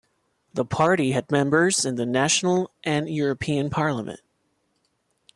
[0.55, 4.21] The party had members in the National and European Parliament.